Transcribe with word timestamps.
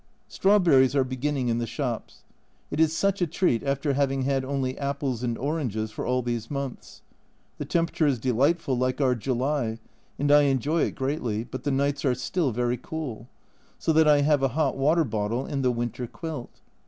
Strawberries 0.27 0.95
are 0.95 1.03
beginning 1.03 1.47
in 1.47 1.59
the 1.59 1.67
shops; 1.67 2.23
it 2.71 2.79
is 2.79 2.97
such 2.97 3.21
a 3.21 3.27
treat 3.27 3.61
after 3.61 3.93
having 3.93 4.23
had 4.23 4.43
only 4.43 4.75
apples 4.79 5.21
and 5.21 5.37
oranges 5.37 5.91
for 5.91 6.07
all 6.07 6.23
these 6.23 6.49
months. 6.49 7.03
The 7.59 7.65
temperature 7.65 8.07
is 8.07 8.17
delight 8.17 8.59
ful, 8.59 8.75
like 8.75 8.99
our 8.99 9.13
July, 9.13 9.77
and 10.17 10.31
I 10.31 10.41
enjoy 10.45 10.85
it 10.85 10.95
greatly, 10.95 11.43
but 11.43 11.65
the 11.65 11.71
nights 11.71 12.03
are 12.03 12.15
still 12.15 12.51
very 12.51 12.77
cool, 12.77 13.29
so 13.77 13.93
that 13.93 14.07
I 14.07 14.21
have 14.21 14.41
a 14.41 14.47
hot 14.57 14.75
water 14.75 15.03
bottle 15.03 15.45
and 15.45 15.63
the 15.63 15.69
winter 15.69 16.07
quilt. 16.07 16.49